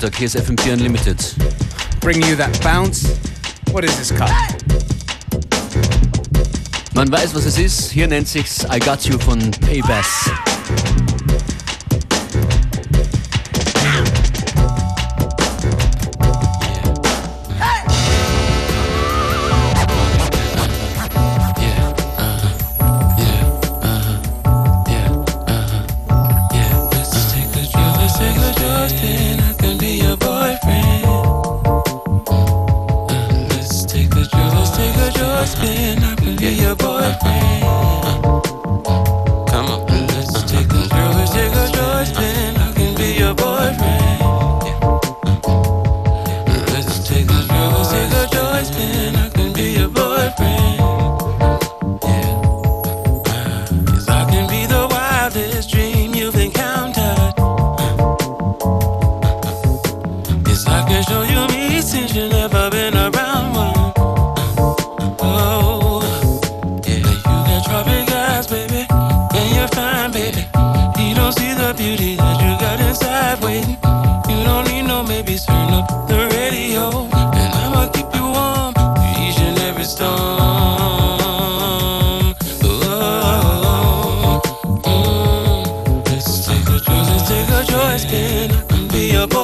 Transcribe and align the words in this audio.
Nachmittag, 0.00 0.18
hier 0.18 0.26
ist 0.26 0.36
FM4 0.36 0.74
Unlimited. 0.74 1.34
Bringing 2.00 2.28
you 2.28 2.36
that 2.36 2.56
bounce. 2.62 3.08
What 3.72 3.84
is 3.84 3.96
this 3.96 4.14
cut? 4.14 4.30
Man 6.94 7.10
weiß, 7.10 7.34
was 7.34 7.46
es 7.46 7.58
ist. 7.58 7.90
Hier 7.90 8.06
nennt 8.06 8.28
sich's 8.28 8.64
I 8.72 8.78
Got 8.78 9.02
You 9.06 9.18
von 9.18 9.50
Paybass. 9.50 10.30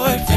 Lord. 0.05 0.34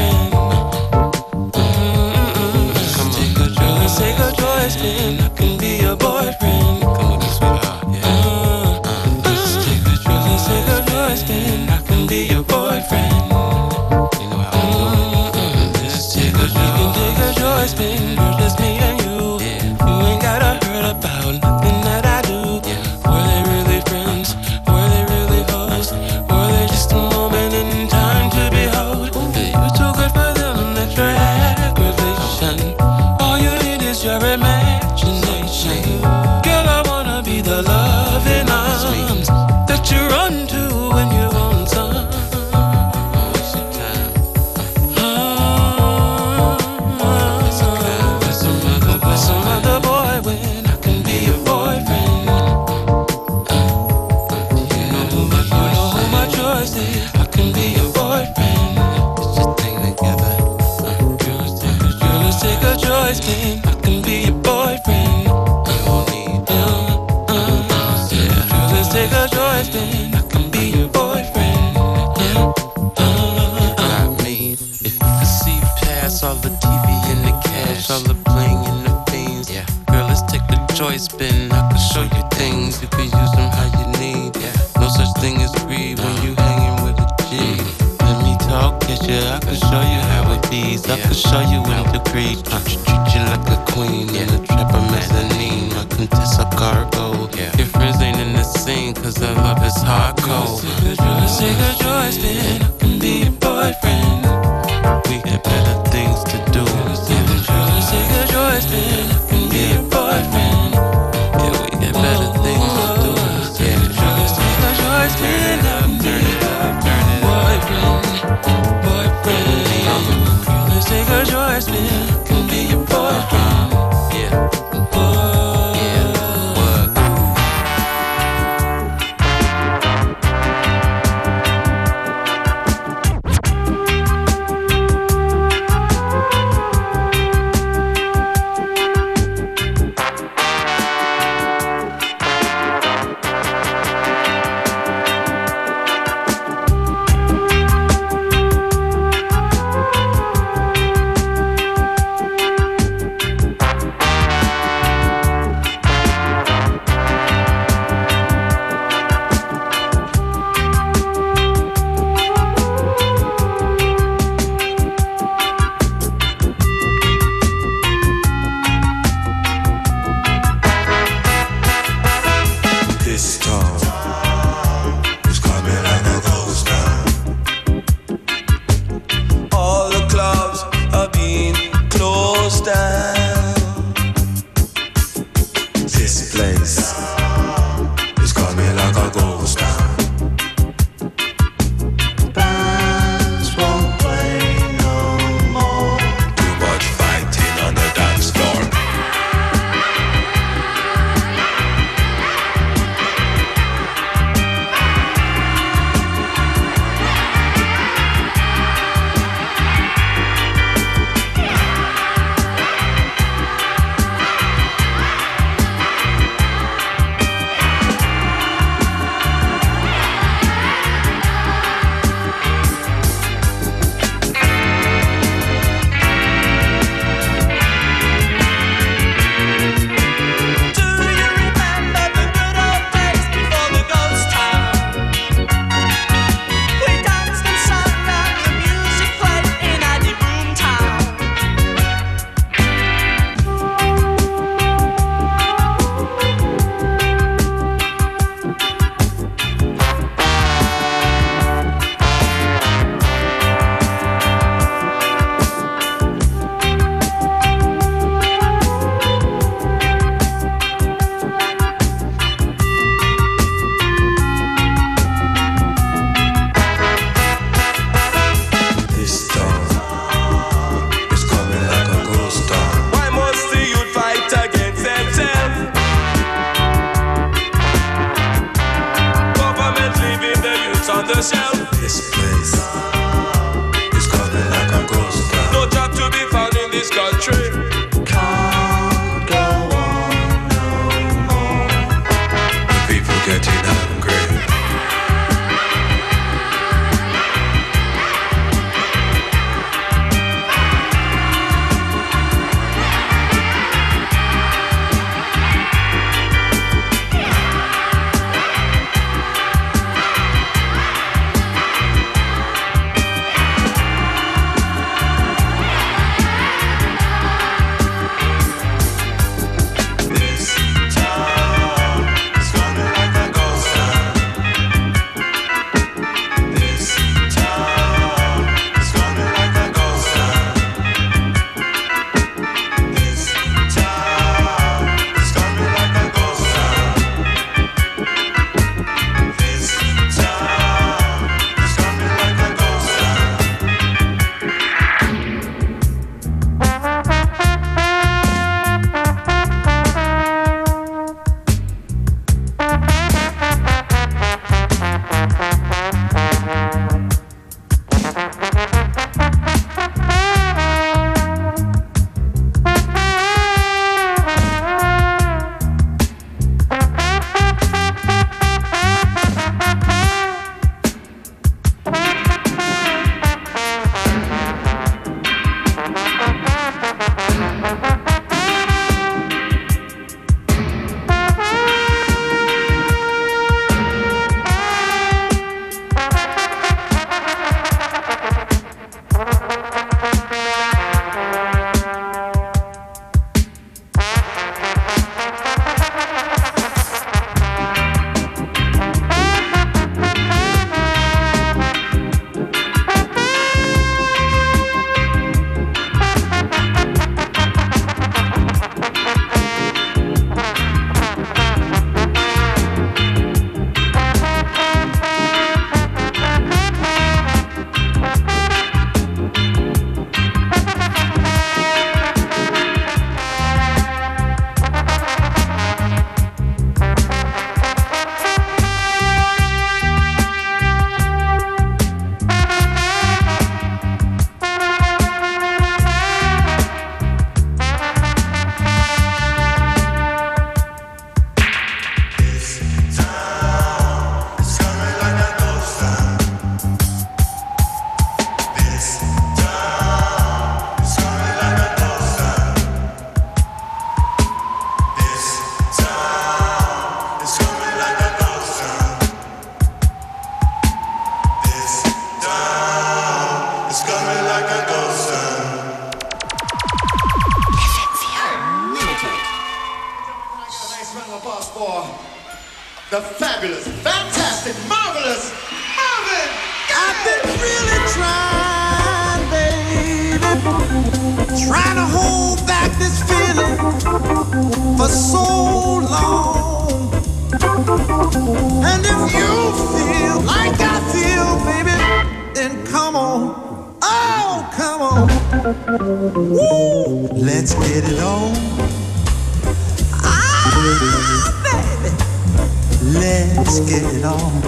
Let's 503.38 503.60
get 503.60 503.84
it 503.94 504.04
on. 504.04 504.42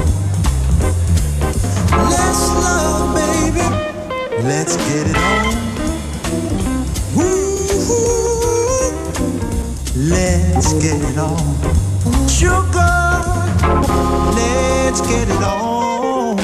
Let's 2.11 2.49
love, 2.51 3.15
baby. 3.15 3.67
Let's 4.43 4.77
get 4.77 5.07
it 5.07 5.17
on. 5.17 5.71
Let's 9.95 10.73
get 10.83 11.01
it 11.09 11.19
on. 11.19 11.39
Sugar, 12.29 13.15
let's 14.35 15.01
get 15.03 15.29
it 15.29 15.43
on. 15.45 16.37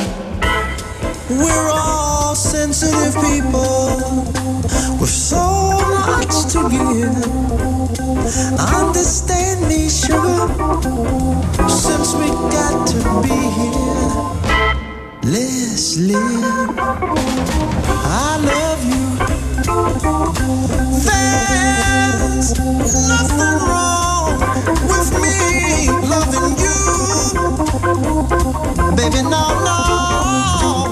We're 1.28 1.70
all 1.72 2.36
sensitive 2.36 3.14
people 3.24 4.22
with 5.00 5.10
so 5.10 5.72
much 6.06 6.35
to 6.56 6.70
give. 6.70 7.16
Understand 8.58 9.68
me, 9.68 9.88
sugar, 9.90 10.48
since 11.68 12.14
we 12.14 12.28
got 12.56 12.86
to 12.88 12.98
be 13.22 13.36
here. 13.58 14.12
Let's 15.22 15.98
live. 15.98 16.78
I 17.88 18.38
love 18.50 18.82
you. 18.92 19.06
There's 21.06 22.50
nothing 23.08 23.58
wrong 23.68 24.40
with 24.90 25.10
me 25.22 25.36
loving 26.12 26.56
you, 26.64 26.78
baby. 28.96 29.22
No, 29.28 29.44
no. 29.66 30.85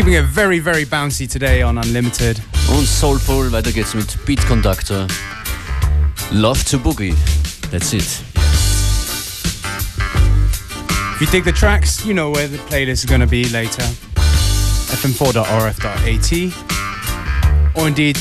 keeping 0.00 0.14
it 0.14 0.24
very, 0.24 0.58
very 0.60 0.86
bouncy 0.86 1.28
today 1.28 1.60
on 1.60 1.76
Unlimited. 1.76 2.40
On 2.70 2.86
soulful, 2.86 3.50
weiter 3.50 3.70
geht's 3.70 3.94
mit 3.94 4.16
Beat 4.24 4.40
Conductor. 4.46 5.06
Love 6.32 6.64
to 6.64 6.78
Boogie. 6.78 7.14
That's 7.70 7.92
it. 7.92 8.22
If 11.14 11.20
you 11.20 11.26
dig 11.26 11.44
the 11.44 11.52
tracks, 11.52 12.02
you 12.06 12.14
know 12.14 12.30
where 12.30 12.48
the 12.48 12.56
playlist 12.70 13.04
is 13.04 13.04
going 13.04 13.20
to 13.20 13.26
be 13.26 13.44
later. 13.50 13.84
fm4.orf.at 15.02 16.32
or 17.76 17.86
indeed 17.86 18.16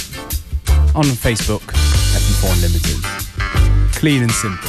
on 0.96 1.06
Facebook, 1.06 1.64
FM4 2.12 2.56
Unlimited. 2.56 3.02
Clean 3.96 4.22
and 4.22 4.32
simple. 4.32 4.69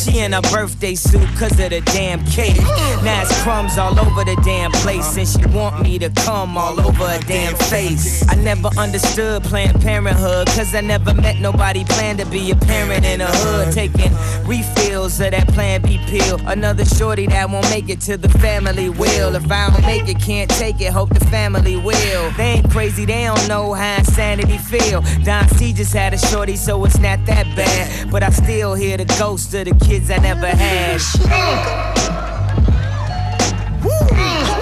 She 0.00 0.20
in 0.20 0.32
a 0.32 0.40
birthday 0.40 0.94
suit 0.94 1.28
cause 1.36 1.58
of 1.60 1.70
the 1.70 1.82
damn 1.84 2.24
cake. 2.24 2.56
Now 3.04 3.20
it's 3.20 3.42
crumbs 3.42 3.76
all 3.76 3.98
over 3.98 4.24
the 4.24 4.40
damn 4.44 4.72
place. 4.72 5.16
And 5.18 5.28
she 5.28 5.44
want 5.54 5.82
me 5.82 5.98
to 5.98 6.08
come 6.08 6.56
all 6.56 6.80
over 6.80 7.06
her 7.06 7.20
damn 7.26 7.54
face. 7.54 8.26
I 8.28 8.34
never 8.36 8.68
understood 8.78 9.42
Planned 9.44 9.82
Parenthood 9.82 10.46
cause 10.48 10.74
I 10.74 10.80
never 10.80 11.12
met 11.12 11.40
nobody 11.40 11.84
planned 11.84 12.18
to 12.20 12.26
be 12.26 12.50
a 12.50 12.56
parent 12.56 13.04
in 13.04 13.20
a 13.20 13.26
hood. 13.26 13.74
Taking 13.74 14.12
refills 14.46 15.20
of 15.20 15.32
that 15.32 15.48
Plan 15.48 15.82
B 15.82 15.98
pill. 16.06 16.40
Another 16.46 16.86
shorty 16.86 17.26
that 17.26 17.50
won't 17.50 17.68
make 17.68 17.90
it 17.90 18.00
to 18.02 18.16
the 18.16 18.28
family 18.38 18.88
will. 18.88 19.34
If 19.34 19.50
I 19.52 19.70
don't 19.70 19.82
make 19.82 20.08
it, 20.08 20.18
can't 20.18 20.50
take 20.50 20.80
it, 20.80 20.92
hope 20.92 21.10
the 21.10 21.24
family 21.26 21.76
will. 21.76 22.30
They 22.38 22.54
ain't 22.56 22.70
crazy, 22.70 23.04
they 23.04 23.24
don't 23.24 23.48
know 23.48 23.74
how 23.74 23.98
insanity 23.98 24.56
feel. 24.56 25.02
Don 25.24 25.46
C 25.48 25.74
just 25.74 25.92
had 25.92 26.14
a 26.14 26.18
shorty, 26.18 26.56
so 26.56 26.82
it's 26.84 26.98
not 26.98 27.24
that 27.26 27.44
bad. 27.54 28.10
But 28.10 28.22
I 28.22 28.30
still 28.30 28.74
hear 28.74 28.96
the 28.96 29.04
ghost 29.18 29.52
of 29.54 29.66
the 29.66 29.74
kids 29.90 30.08
I 30.08 30.18
never 30.18 30.46
had. 30.46 31.00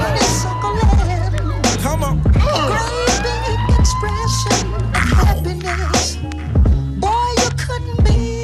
honeysuckle 0.00 0.78
and 0.80 1.82
Come 1.82 2.02
on. 2.02 2.22
great 2.22 3.16
big 3.26 3.60
expression 3.78 4.72
of 4.72 5.04
happiness. 5.20 6.16
Boy, 6.96 7.30
you 7.42 7.50
couldn't 7.62 7.98
miss 8.04 8.40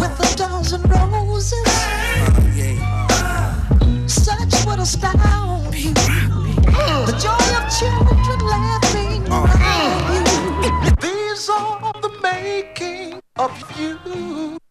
with 0.00 0.16
a 0.18 0.30
dozen 0.34 0.82
roses. 0.84 1.70
Such 4.06 4.66
would 4.66 4.78
astound 4.78 5.20
you. 5.22 5.33
Of 13.36 13.78
you. 13.78 14.63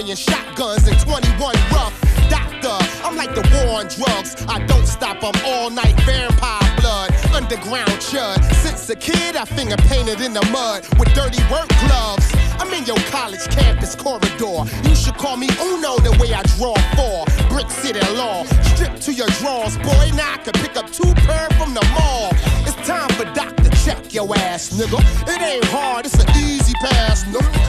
Carrying 0.00 0.16
shotguns 0.16 0.86
and 0.88 0.98
21 1.00 1.54
rough. 1.72 1.94
Doctor, 2.30 2.76
I'm 3.04 3.16
like 3.16 3.34
the 3.34 3.42
war 3.52 3.80
on 3.80 3.86
drugs. 3.88 4.36
I 4.48 4.64
don't 4.66 4.86
stop, 4.86 5.18
I'm 5.22 5.34
all 5.44 5.70
night 5.70 5.98
vampire 6.02 6.76
blood. 6.80 7.12
Underground 7.34 7.90
chud. 8.00 8.42
Since 8.62 8.88
a 8.90 8.96
kid, 8.96 9.36
I 9.36 9.44
finger 9.44 9.76
painted 9.88 10.20
in 10.20 10.32
the 10.32 10.44
mud 10.52 10.86
with 10.98 11.12
dirty 11.14 11.42
work 11.50 11.68
gloves. 11.86 12.32
I'm 12.58 12.72
in 12.72 12.84
your 12.84 12.98
college 13.10 13.44
campus 13.50 13.94
corridor. 13.94 14.64
You 14.88 14.94
should 14.94 15.16
call 15.16 15.36
me 15.36 15.48
Uno 15.60 15.98
the 15.98 16.16
way 16.20 16.32
I 16.32 16.42
draw 16.56 16.74
four. 16.96 17.26
Brick 17.48 17.70
City 17.70 18.00
law. 18.14 18.44
Strip 18.74 19.00
to 19.00 19.12
your 19.12 19.28
drawers, 19.40 19.76
boy. 19.78 20.10
Now 20.14 20.34
I 20.34 20.38
can 20.38 20.54
pick 20.64 20.76
up 20.76 20.90
two 20.90 21.12
per 21.26 21.48
from 21.58 21.74
the 21.74 21.84
mall. 21.94 22.30
It's 22.64 22.76
time 22.86 23.08
for 23.10 23.24
to 23.24 23.70
check 23.84 24.14
your 24.14 24.34
ass, 24.36 24.70
nigga. 24.70 25.00
It 25.28 25.42
ain't 25.42 25.64
hard, 25.66 26.06
it's 26.06 26.14
an 26.14 26.28
easy 26.36 26.74
pass, 26.80 27.24
nigga. 27.24 27.59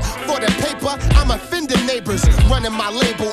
Running 2.61 2.77
my 2.77 2.91
label 2.91 3.30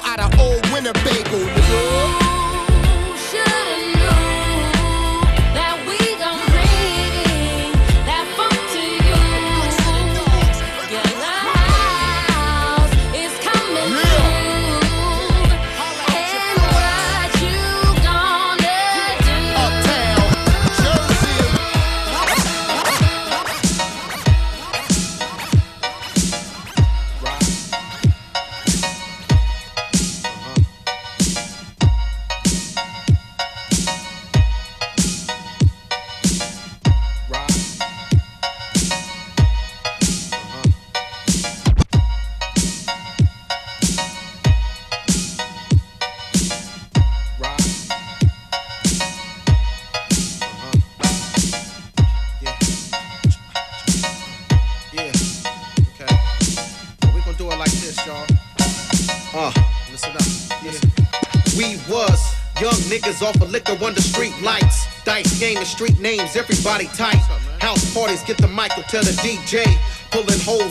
names, 66.01 66.37
everybody 66.37 66.87
tight. 66.95 67.21
House 67.61 67.93
parties, 67.95 68.23
get 68.23 68.39
the 68.39 68.49
mic, 68.49 68.71
tell 68.89 69.03
the 69.03 69.17
DJ. 69.23 69.65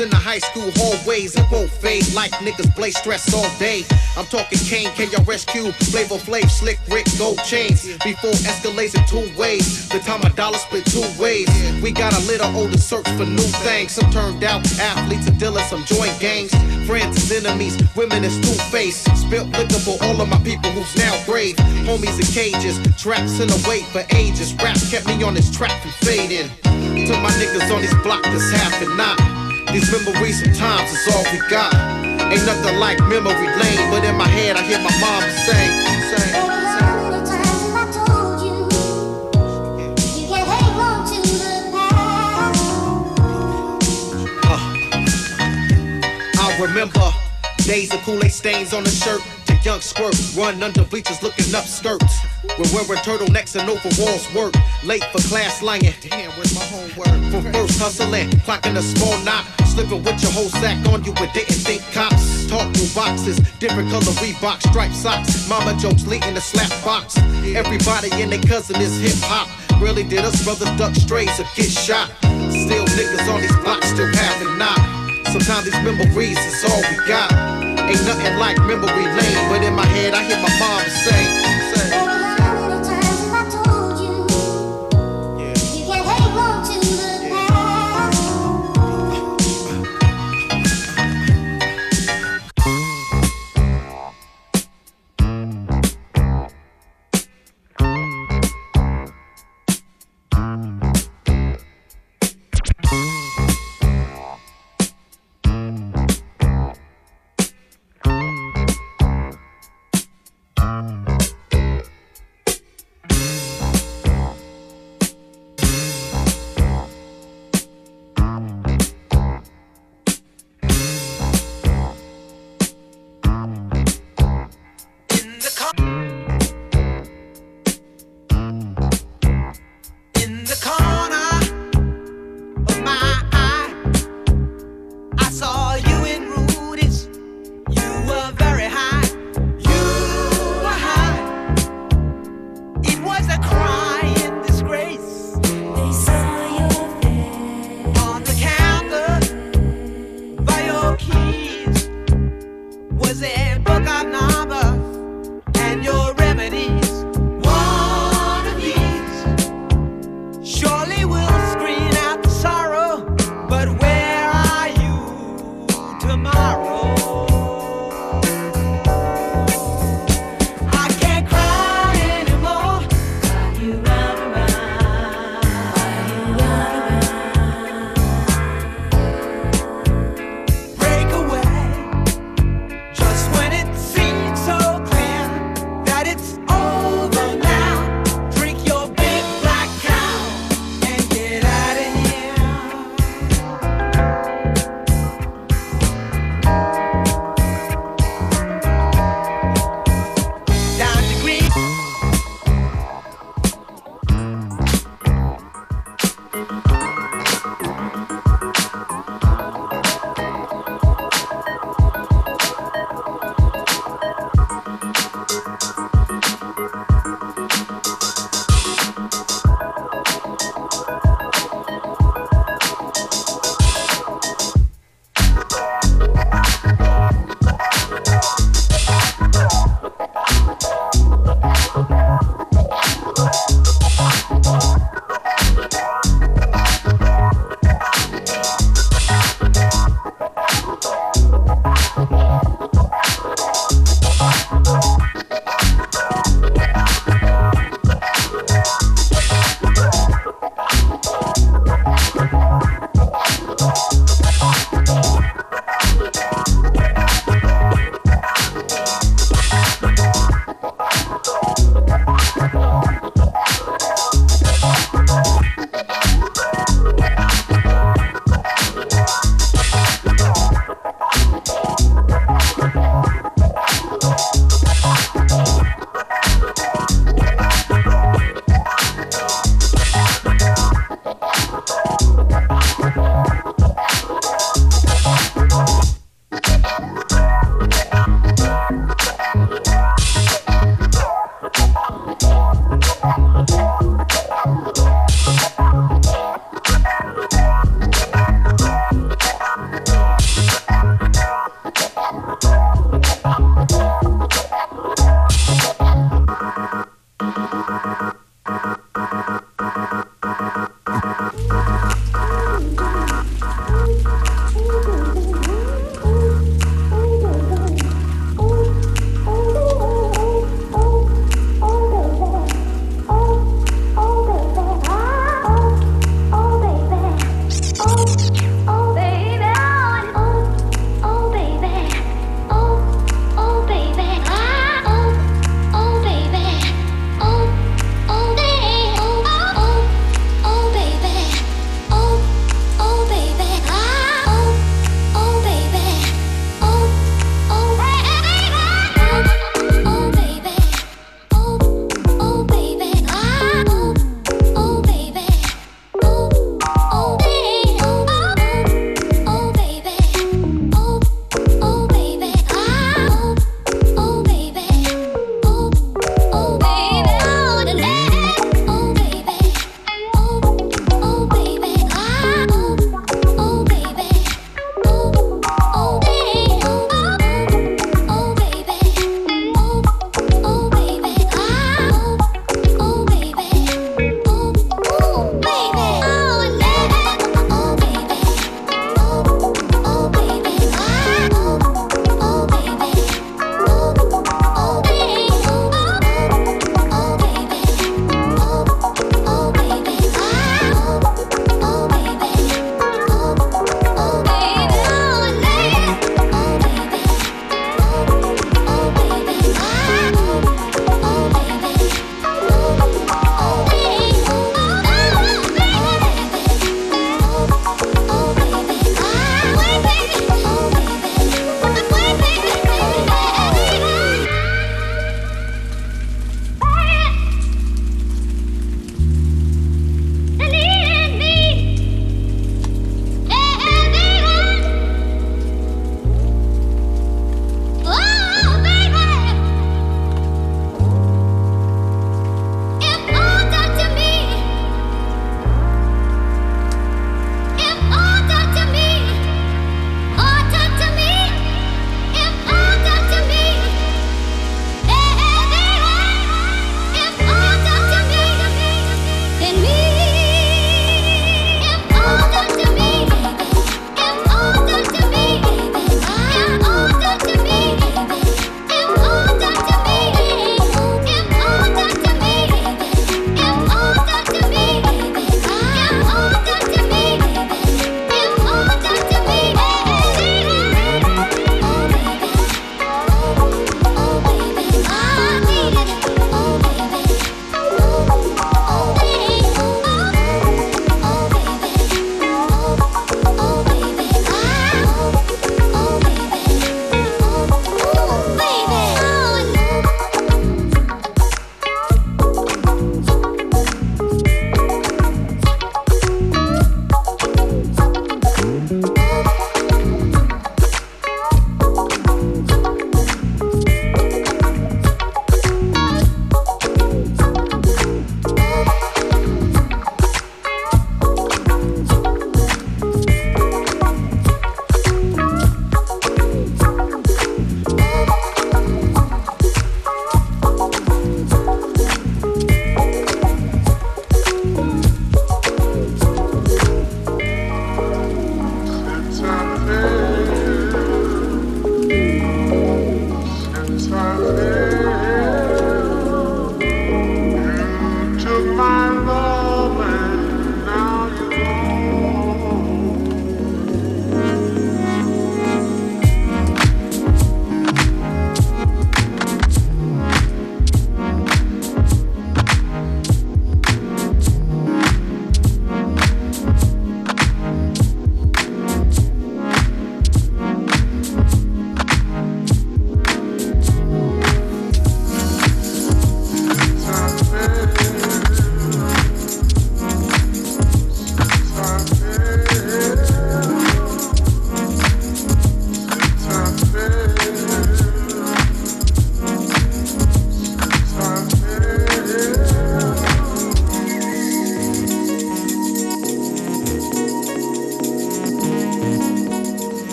In 0.00 0.10
the 0.10 0.16
high 0.16 0.38
school 0.38 0.70
hallways, 0.76 1.34
it 1.34 1.44
won't 1.50 1.68
fade 1.68 2.06
like 2.14 2.30
niggas 2.38 2.70
play 2.76 2.92
stress 2.92 3.34
all 3.34 3.50
day. 3.58 3.82
I'm 4.16 4.26
talking 4.26 4.58
Kane, 4.60 4.90
KRSQ, 4.94 5.74
Flavor 5.90 6.22
Flav, 6.22 6.48
Slick 6.48 6.78
Rick, 6.86 7.06
Gold 7.18 7.42
Chains. 7.42 7.82
Before 8.04 8.30
escalates 8.46 8.94
in 8.94 9.02
two 9.10 9.26
ways, 9.36 9.88
the 9.88 9.98
time 9.98 10.22
a 10.22 10.30
dollar 10.36 10.58
split 10.58 10.86
two 10.86 11.02
ways. 11.18 11.50
We 11.82 11.90
got 11.90 12.14
a 12.14 12.22
little 12.30 12.46
older 12.54 12.78
search 12.78 13.08
for 13.18 13.26
new 13.26 13.50
things. 13.66 13.90
Some 13.90 14.08
turned 14.12 14.44
out 14.44 14.62
athletes 14.78 15.26
and 15.26 15.38
dealers, 15.40 15.66
some 15.66 15.84
joint 15.84 16.14
gangs. 16.20 16.54
Friends 16.86 17.18
is 17.18 17.44
enemies, 17.44 17.74
women 17.96 18.22
is 18.22 18.38
two-faced. 18.38 19.02
Spilt 19.16 19.48
liquor 19.58 19.82
for 19.82 19.98
all 20.04 20.20
of 20.20 20.28
my 20.28 20.38
people 20.46 20.70
who's 20.70 20.94
now 20.94 21.18
grave. 21.26 21.56
Homies 21.90 22.22
in 22.22 22.28
cages, 22.30 22.78
traps 23.02 23.40
in 23.40 23.48
the 23.48 23.58
wait 23.66 23.82
for 23.90 24.06
ages. 24.14 24.54
Rap 24.62 24.78
kept 24.90 25.06
me 25.08 25.20
on 25.24 25.34
this 25.34 25.50
track 25.50 25.74
from 25.82 25.90
fading. 26.06 26.48
To 26.62 27.14
my 27.18 27.30
niggas 27.42 27.74
on 27.74 27.82
this 27.82 27.94
block 28.04 28.22
that's 28.22 28.52
half 28.52 28.80
and 28.80 28.96
not. 28.96 29.37
These 29.72 29.92
memories 29.92 30.40
sometimes 30.42 30.90
is 30.90 31.14
all 31.14 31.24
we 31.30 31.38
got. 31.50 31.74
Ain't 32.32 32.44
nothing 32.46 32.78
like 32.78 32.98
memory 33.00 33.48
lane, 33.60 33.90
but 33.90 34.02
in 34.02 34.16
my 34.16 34.26
head 34.26 34.56
I 34.56 34.62
hear 34.62 34.78
my 34.78 34.90
mom 34.98 35.22
say, 35.44 35.88
I 46.40 46.60
remember 46.60 47.12
days 47.64 47.92
of 47.92 48.00
Kool-Aid 48.00 48.32
stains 48.32 48.72
on 48.72 48.84
the 48.84 48.90
shirt. 48.90 49.20
Young 49.64 49.80
squirt, 49.80 50.14
run 50.36 50.62
under 50.62 50.84
bleachers 50.84 51.22
looking 51.22 51.52
up 51.54 51.64
skirts. 51.64 52.18
We're 52.58 52.72
wearing 52.72 53.02
turtlenecks 53.02 53.58
and 53.58 53.68
overalls 53.68 54.32
work. 54.32 54.54
Late 54.84 55.04
for 55.12 55.18
class 55.28 55.62
lying. 55.62 55.94
Damn, 56.00 56.30
where's 56.32 56.54
my 56.54 56.64
homework? 56.64 57.32
From 57.32 57.52
first 57.52 57.78
hustling, 57.78 58.30
clocking 58.46 58.76
a 58.76 58.82
small 58.82 59.18
knot. 59.24 59.44
Slipping 59.66 60.02
with 60.04 60.22
your 60.22 60.32
whole 60.32 60.48
sack 60.48 60.78
on 60.88 61.04
you 61.04 61.12
but 61.14 61.34
didn't 61.34 61.54
think 61.54 61.82
cops. 61.92 62.46
Talk 62.46 62.72
through 62.74 62.94
boxes, 62.94 63.38
different 63.58 63.90
color 63.90 64.14
Reebok, 64.22 64.62
striped 64.62 64.94
socks. 64.94 65.48
Mama 65.48 65.76
jokes 65.78 66.06
leading 66.06 66.34
the 66.34 66.40
slap 66.40 66.70
box. 66.84 67.18
Everybody 67.18 68.10
and 68.22 68.32
their 68.32 68.42
cousin 68.42 68.80
is 68.80 68.98
hip 69.00 69.20
hop. 69.26 69.48
Really 69.82 70.04
did 70.04 70.24
us 70.24 70.42
brothers 70.44 70.70
duck 70.78 70.94
strays 70.94 71.38
or 71.40 71.46
get 71.56 71.70
shot. 71.70 72.08
Still 72.22 72.86
niggas 72.94 73.32
on 73.32 73.40
these 73.40 73.56
blocks 73.64 73.88
still 73.88 74.06
having 74.14 74.56
knock. 74.56 74.78
Sometimes 75.26 75.64
these 75.64 75.82
memories 75.82 76.38
is 76.38 76.64
all 76.64 76.80
we 76.90 77.06
got. 77.06 77.57
Ain't 77.88 78.04
nothing 78.04 78.36
like 78.36 78.58
memory 78.68 79.06
lane, 79.16 79.48
but 79.48 79.62
in 79.64 79.74
my 79.74 79.86
head 79.86 80.12
I 80.12 80.22
hear 80.28 80.36
my 80.36 80.52
mom 80.60 80.84
say, 80.92 81.24
say 81.24 81.57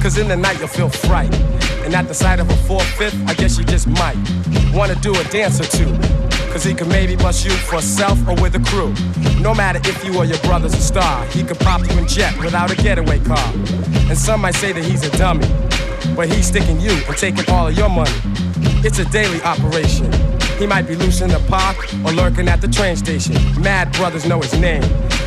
Cause 0.00 0.16
in 0.16 0.28
the 0.28 0.36
night 0.36 0.58
you'll 0.58 0.68
feel 0.68 0.88
fright. 0.88 1.32
And 1.84 1.94
at 1.94 2.08
the 2.08 2.14
sight 2.14 2.40
of 2.40 2.48
a 2.48 2.56
four-fifth, 2.66 3.20
I 3.28 3.34
guess 3.34 3.58
you 3.58 3.64
just 3.64 3.86
might 3.86 4.16
wanna 4.72 4.94
do 4.96 5.14
a 5.14 5.24
dance 5.24 5.60
or 5.60 5.64
two. 5.64 5.92
Cause 6.50 6.64
he 6.64 6.74
could 6.74 6.88
maybe 6.88 7.16
bust 7.16 7.44
you 7.44 7.50
for 7.50 7.82
self 7.82 8.18
or 8.26 8.34
with 8.40 8.54
a 8.54 8.60
crew. 8.60 8.94
No 9.42 9.54
matter 9.54 9.78
if 9.84 10.02
you 10.04 10.16
or 10.16 10.24
your 10.24 10.38
brother's 10.38 10.72
a 10.72 10.80
star, 10.80 11.26
he 11.26 11.42
could 11.42 11.58
pop 11.60 11.82
you 11.82 11.98
in 11.98 12.08
jet 12.08 12.36
without 12.38 12.70
a 12.70 12.76
getaway 12.76 13.20
car. 13.20 13.52
And 14.08 14.16
some 14.16 14.40
might 14.40 14.54
say 14.54 14.72
that 14.72 14.84
he's 14.84 15.04
a 15.04 15.10
dummy, 15.18 15.46
but 16.16 16.28
he's 16.28 16.46
sticking 16.46 16.80
you 16.80 16.92
and 16.92 17.16
taking 17.16 17.48
all 17.50 17.68
of 17.68 17.76
your 17.76 17.90
money. 17.90 18.10
It's 18.82 18.98
a 18.98 19.04
daily 19.04 19.42
operation. 19.42 20.29
He 20.60 20.66
might 20.66 20.86
be 20.86 20.94
loose 20.94 21.22
in 21.22 21.30
the 21.30 21.38
park 21.48 21.78
or 22.04 22.12
lurking 22.12 22.46
at 22.46 22.60
the 22.60 22.68
train 22.68 22.94
station. 22.94 23.34
Mad 23.62 23.90
brothers 23.92 24.26
know 24.26 24.42
his 24.42 24.52
name. 24.60 24.84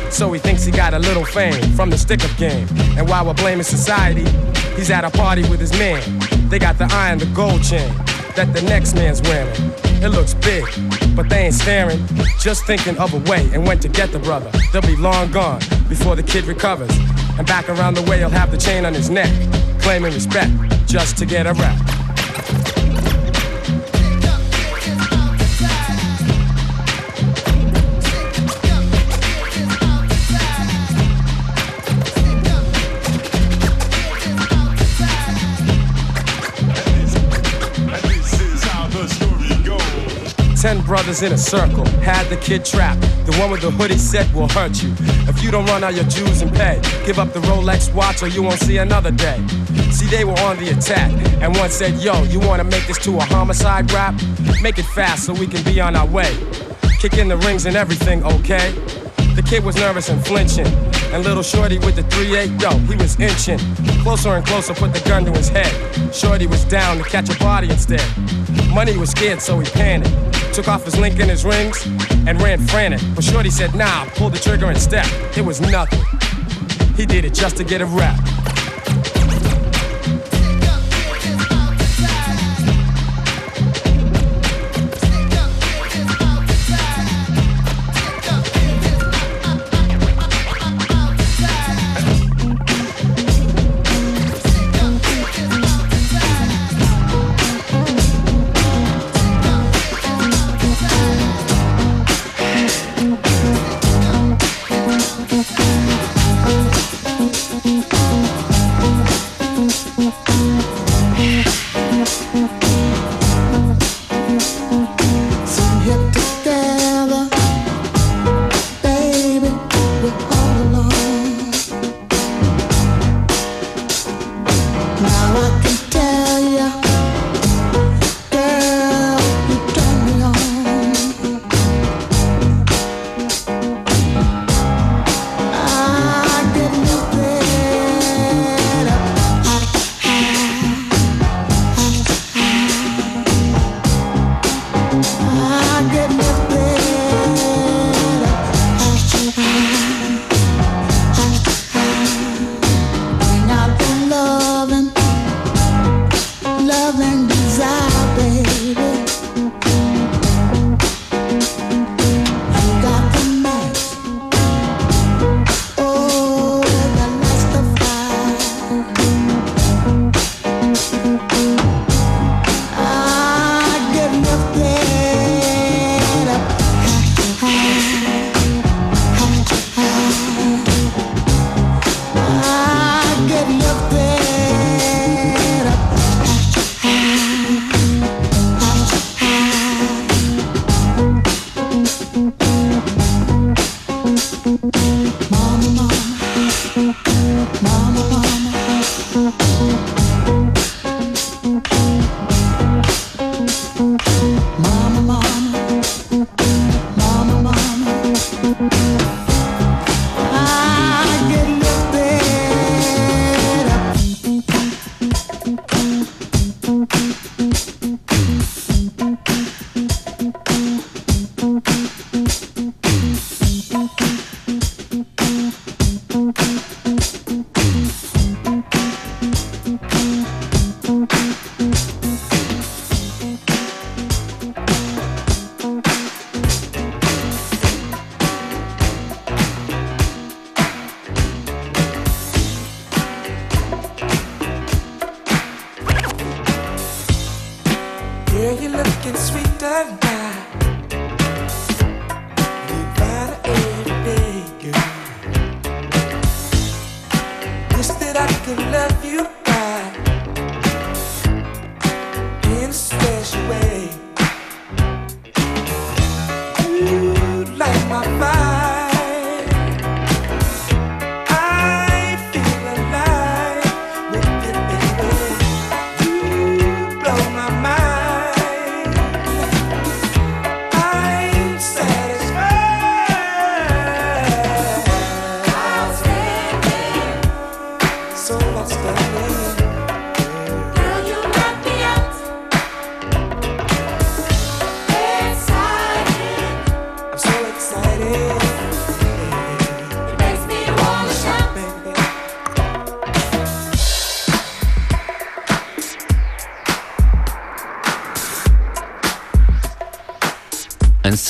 So 0.08 0.32
he 0.32 0.38
thinks 0.38 0.64
he 0.64 0.70
got 0.70 0.94
a 0.94 0.98
little 1.00 1.24
fame 1.24 1.60
from 1.72 1.90
the 1.90 1.98
stick 1.98 2.24
up 2.24 2.36
game. 2.36 2.68
And 2.96 3.08
while 3.08 3.26
we're 3.26 3.34
blaming 3.34 3.64
society, 3.64 4.24
he's 4.76 4.92
at 4.92 5.02
a 5.02 5.10
party 5.10 5.42
with 5.50 5.58
his 5.58 5.72
man. 5.72 6.00
They 6.48 6.60
got 6.60 6.78
the 6.78 6.84
and 6.84 7.20
the 7.20 7.26
gold 7.34 7.64
chain 7.64 7.92
that 8.36 8.52
the 8.54 8.62
next 8.62 8.94
man's 8.94 9.20
wearing. 9.22 9.52
It 10.04 10.10
looks 10.10 10.34
big, 10.34 10.66
but 11.16 11.28
they 11.28 11.46
ain't 11.46 11.54
staring. 11.54 12.06
Just 12.38 12.64
thinking 12.64 12.96
of 12.98 13.12
a 13.12 13.18
way 13.28 13.50
and 13.52 13.66
when 13.66 13.80
to 13.80 13.88
get 13.88 14.12
the 14.12 14.20
brother. 14.20 14.52
They'll 14.72 14.82
be 14.82 14.94
long 14.94 15.32
gone 15.32 15.58
before 15.88 16.14
the 16.14 16.22
kid 16.22 16.44
recovers. 16.44 16.96
And 17.38 17.44
back 17.44 17.68
around 17.68 17.94
the 17.94 18.02
way, 18.02 18.18
he'll 18.18 18.30
have 18.30 18.52
the 18.52 18.56
chain 18.56 18.84
on 18.84 18.94
his 18.94 19.10
neck, 19.10 19.32
claiming 19.80 20.14
respect 20.14 20.52
just 20.86 21.18
to 21.18 21.26
get 21.26 21.48
a 21.48 21.54
rap. 21.54 22.83
Ten 40.64 40.80
brothers 40.80 41.20
in 41.20 41.30
a 41.30 41.36
circle 41.36 41.84
had 42.00 42.24
the 42.30 42.38
kid 42.38 42.64
trapped. 42.64 43.02
The 43.26 43.36
one 43.38 43.50
with 43.50 43.60
the 43.60 43.70
hoodie 43.70 43.98
said 43.98 44.32
will 44.34 44.48
hurt 44.48 44.82
you. 44.82 44.94
If 45.28 45.44
you 45.44 45.50
don't 45.50 45.66
run 45.66 45.84
out 45.84 45.92
your 45.92 46.04
dues 46.04 46.40
and 46.40 46.50
pay, 46.50 46.80
give 47.04 47.18
up 47.18 47.34
the 47.34 47.40
Rolex 47.40 47.92
watch 47.92 48.22
or 48.22 48.28
you 48.28 48.42
won't 48.42 48.58
see 48.60 48.78
another 48.78 49.10
day. 49.10 49.46
See, 49.90 50.06
they 50.06 50.24
were 50.24 50.40
on 50.40 50.56
the 50.56 50.70
attack, 50.70 51.12
and 51.42 51.54
one 51.54 51.68
said, 51.68 52.00
Yo, 52.00 52.24
you 52.24 52.40
wanna 52.40 52.64
make 52.64 52.86
this 52.86 52.96
to 53.04 53.14
a 53.18 53.24
homicide 53.24 53.92
rap? 53.92 54.14
Make 54.62 54.78
it 54.78 54.86
fast 54.86 55.26
so 55.26 55.34
we 55.34 55.46
can 55.46 55.62
be 55.64 55.82
on 55.82 55.96
our 55.96 56.06
way. 56.06 56.34
Kick 56.98 57.18
in 57.18 57.28
the 57.28 57.36
rings 57.36 57.66
and 57.66 57.76
everything, 57.76 58.24
okay? 58.24 58.72
The 59.34 59.42
kid 59.42 59.64
was 59.64 59.76
nervous 59.76 60.08
and 60.08 60.24
flinching. 60.24 60.66
And 61.12 61.24
little 61.24 61.42
Shorty 61.42 61.76
with 61.76 61.96
the 61.96 62.04
3-8, 62.04 62.62
yo, 62.62 62.70
he 62.90 62.96
was 62.96 63.20
inching. 63.20 63.58
Closer 64.02 64.30
and 64.30 64.46
closer, 64.46 64.72
put 64.72 64.94
the 64.94 65.06
gun 65.06 65.26
to 65.26 65.32
his 65.32 65.50
head. 65.50 66.14
Shorty 66.14 66.46
was 66.46 66.64
down 66.64 66.96
to 66.96 67.04
catch 67.04 67.28
a 67.28 67.38
body 67.38 67.68
instead. 67.68 68.02
Money 68.72 68.96
was 68.96 69.10
scared, 69.10 69.42
so 69.42 69.58
he 69.58 69.70
panicked. 69.70 70.23
Took 70.54 70.68
off 70.68 70.84
his 70.84 70.96
link 70.96 71.18
and 71.18 71.28
his 71.28 71.44
rings 71.44 71.84
and 72.28 72.40
ran 72.40 72.64
frantic. 72.68 73.00
But 73.16 73.24
Shorty 73.24 73.50
said, 73.50 73.74
nah, 73.74 74.04
pull 74.10 74.30
the 74.30 74.38
trigger 74.38 74.66
and 74.66 74.78
step. 74.78 75.04
It 75.36 75.44
was 75.44 75.60
nothing. 75.60 76.00
He 76.94 77.06
did 77.06 77.24
it 77.24 77.34
just 77.34 77.56
to 77.56 77.64
get 77.64 77.80
a 77.80 77.86
rap. 77.86 78.20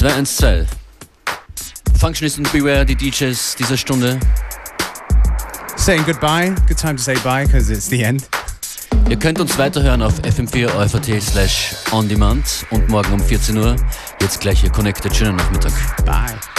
212. 0.05 0.68
Functionist 1.98 2.36
and 2.36 2.52
Beware, 2.52 2.84
die 2.84 2.94
DJs 2.94 3.57
dieser 3.57 3.78
Stunde. 3.78 4.20
Saying 5.76 6.05
goodbye. 6.05 6.55
Good 6.68 6.78
time 6.78 6.96
to 6.96 7.02
say 7.02 7.14
bye, 7.24 7.46
because 7.46 7.72
it's 7.72 7.88
the 7.88 8.02
end. 8.02 8.28
Ihr 9.09 9.16
könnt 9.18 9.40
uns 9.40 9.57
weiterhören 9.57 10.02
auf 10.02 10.16
fm 10.18 10.46
4 10.46 10.68
slash 11.22 11.74
on 11.90 12.07
demand 12.07 12.66
und 12.68 12.86
morgen 12.90 13.14
um 13.14 13.20
14 13.20 13.57
Uhr. 13.57 13.76
Jetzt 14.20 14.40
gleich 14.40 14.61
hier 14.61 14.70
connected. 14.70 15.16
Schönen 15.16 15.36
Nachmittag. 15.36 15.72
Bye. 16.05 16.53